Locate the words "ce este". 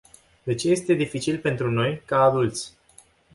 0.55-0.93